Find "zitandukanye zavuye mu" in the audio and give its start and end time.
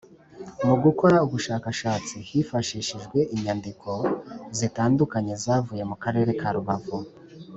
4.57-5.95